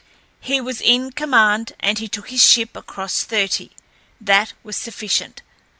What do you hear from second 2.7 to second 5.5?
across thirty!" That was sufficient.